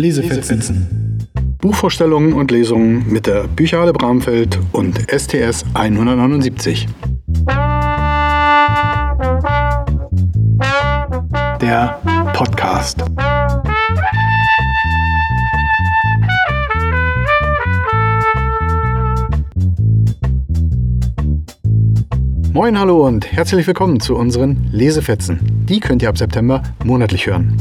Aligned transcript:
Lesefetzen. 0.00 1.28
Buchvorstellungen 1.58 2.32
und 2.32 2.50
Lesungen 2.50 3.04
mit 3.12 3.26
der 3.26 3.46
Bücherhalle 3.48 3.92
Bramfeld 3.92 4.58
und 4.72 4.98
STS 5.12 5.62
179. 5.74 6.88
Der 11.60 12.00
Podcast. 12.32 13.04
Moin, 22.54 22.78
hallo 22.78 23.06
und 23.06 23.30
herzlich 23.30 23.66
willkommen 23.66 24.00
zu 24.00 24.16
unseren 24.16 24.66
Lesefetzen. 24.72 25.59
Die 25.70 25.78
könnt 25.78 26.02
ihr 26.02 26.08
ab 26.08 26.18
September 26.18 26.64
monatlich 26.84 27.28
hören. 27.28 27.56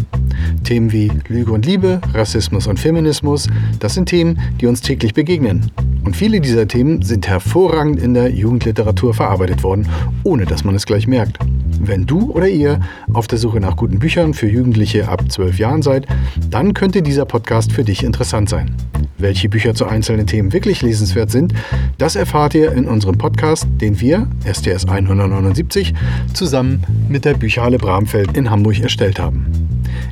Themen 0.64 0.92
wie 0.92 1.12
Lüge 1.28 1.52
und 1.52 1.68
Liebe, 1.68 2.02
Rassismus 2.12 2.66
und 2.66 2.80
Feminismus, 2.80 3.48
das 3.80 3.94
sind 3.94 4.10
Themen, 4.10 4.40
die 4.60 4.66
uns 4.66 4.82
täglich 4.82 5.14
begegnen. 5.14 5.72
Und 6.04 6.16
viele 6.16 6.42
dieser 6.42 6.68
Themen 6.68 7.04
sind 7.04 7.28
hervorragend 7.28 8.02
in 8.02 8.16
der 8.16 8.32
Jugendliteratur 8.32 9.14
verarbeitet 9.14 9.62
worden, 9.62 9.88
ohne 10.24 10.48
dass 10.48 10.64
man 10.64 10.74
es 10.74 10.88
gleich 10.88 11.06
merkt. 11.06 11.38
Wenn 11.80 12.08
du 12.08 12.32
oder 12.32 12.48
ihr 12.48 12.80
auf 13.14 13.28
der 13.28 13.38
Suche 13.38 13.60
nach 13.60 13.76
guten 13.76 14.00
Büchern 14.00 14.34
für 14.34 14.50
Jugendliche 14.50 15.08
ab 15.08 15.32
12 15.32 15.60
Jahren 15.60 15.84
seid, 15.84 16.08
dann 16.50 16.74
könnte 16.74 17.04
dieser 17.04 17.26
Podcast 17.26 17.72
für 17.72 17.84
dich 17.84 18.04
interessant 18.04 18.50
sein. 18.50 18.76
Welche 19.20 19.50
Bücher 19.50 19.76
zu 19.76 19.86
einzelnen 19.86 20.28
Themen 20.28 20.54
wirklich 20.54 20.82
lesenswert 20.82 21.30
sind, 21.30 21.54
das 21.98 22.16
erfahrt 22.16 22.56
ihr 22.56 22.72
in 22.72 22.88
unserem 22.88 23.18
Podcast, 23.18 23.68
den 23.82 24.00
wir, 24.00 24.28
STS 24.46 24.88
179, 24.88 25.94
zusammen 26.34 26.84
mit 27.10 27.26
der 27.26 27.34
Bücherhalle 27.34 27.78
Bramfeld 27.78 28.36
in 28.38 28.50
Hamburg 28.50 28.80
erstellt 28.80 29.20
haben. 29.20 29.69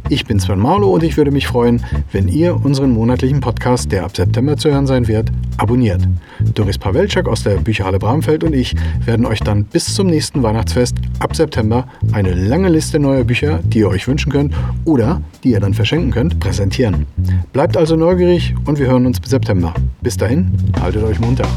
Ich 0.10 0.26
bin 0.26 0.40
Sven 0.40 0.60
Marlow 0.60 0.94
und 0.94 1.04
ich 1.04 1.18
würde 1.18 1.32
mich 1.32 1.48
freuen, 1.48 1.84
wenn 2.12 2.28
ihr 2.28 2.64
unseren 2.64 2.92
monatlichen 2.92 3.40
Podcast, 3.40 3.92
der 3.92 4.06
ab 4.06 4.16
September 4.16 4.58
zu 4.58 4.70
hören 4.70 4.88
sein 4.88 5.08
wird, 5.08 5.32
abonniert. 5.58 6.08
Doris 6.54 6.78
Pawelczak 6.78 7.28
aus 7.28 7.44
der 7.44 7.56
Bücherhalle 7.58 8.00
Bramfeld 8.00 8.44
und 8.44 8.54
ich 8.54 8.76
werden 9.06 9.26
euch 9.26 9.40
dann 9.40 9.64
bis 9.66 9.94
zum 9.94 10.08
nächsten 10.08 10.44
Weihnachtsfest 10.44 10.96
ab 11.20 11.36
September 11.36 11.88
eine 12.12 12.34
lange 12.34 12.70
Liste 12.70 13.00
neuer 13.00 13.24
Bücher, 13.24 13.60
die 13.64 13.80
ihr 13.80 13.90
euch 13.90 14.08
wünschen 14.08 14.32
könnt 14.32 14.54
oder 14.86 15.22
die 15.44 15.52
ihr 15.52 15.60
dann 15.60 15.74
verschenken 15.74 16.12
könnt, 16.12 16.40
präsentieren. 16.40 17.06
Bleibt 17.54 17.78
also 17.78 17.96
neugierig 17.96 18.56
und 18.66 18.80
wir 18.80 18.88
hören 18.88 19.06
uns 19.06 19.20
bis 19.20 19.32
September. 19.32 19.74
Bis 20.02 20.18
dahin, 20.18 20.52
haltet 20.82 21.04
euch 21.04 21.20
munter. 21.20 21.48